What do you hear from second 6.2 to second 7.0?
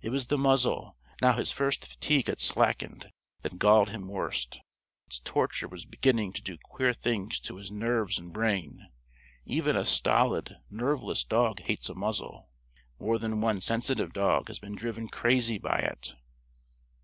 to do queer